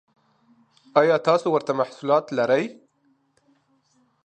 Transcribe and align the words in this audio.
ایا 1.01 1.15
تاسو 1.27 1.47
ورته 1.51 1.71
محصولات 1.81 2.25
لرئ؟ 2.37 2.65